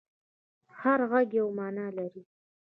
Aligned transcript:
هر 0.79 0.99
غږ 1.11 1.27
یوه 1.39 1.51
معنی 1.57 1.87
لري. 1.97 2.23